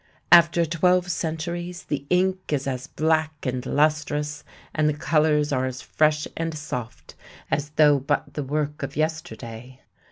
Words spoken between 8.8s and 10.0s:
of yesterday.